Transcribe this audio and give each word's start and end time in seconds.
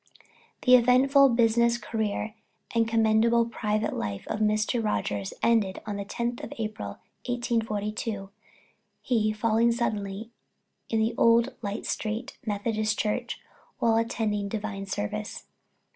The 0.63 0.73
eventful 0.75 1.29
business 1.29 1.77
career 1.77 2.33
and 2.73 2.87
commendable 2.87 3.45
private 3.45 3.93
life 3.95 4.27
of 4.29 4.39
Mr. 4.39 4.83
Rogers 4.83 5.31
ended 5.43 5.79
on 5.85 5.97
the 5.97 6.05
10th 6.05 6.43
of 6.43 6.51
April, 6.57 6.97
1842, 7.27 8.31
he 9.03 9.31
falling 9.31 9.71
suddenly 9.71 10.31
in 10.89 10.99
the 10.99 11.13
old 11.19 11.53
Light 11.61 11.85
street 11.85 12.39
Methodist 12.43 12.97
Church 12.97 13.39
while 13.77 13.95
attending 13.97 14.49
divine 14.49 14.87
service. 14.87 15.45